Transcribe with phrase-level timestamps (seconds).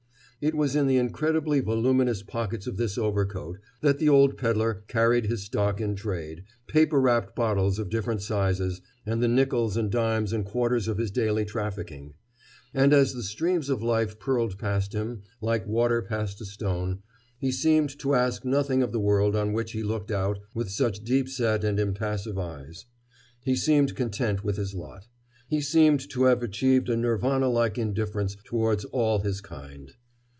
[0.43, 5.27] It was in the incredibly voluminous pockets of this overcoat that the old peddler carried
[5.27, 10.33] his stock in trade, paper wrapped bottles of different sizes, and the nickels and dimes
[10.33, 12.15] and quarters of his daily trafficking.
[12.73, 17.03] And as the streams of life purled past him, like water past a stone,
[17.37, 21.03] he seemed to ask nothing of the world on which he looked out with such
[21.03, 22.87] deep set and impassive eyes.
[23.43, 25.07] He seemed content with his lot.
[25.49, 29.93] He seemed to have achieved a Nirvana like indifferency towards all his kind.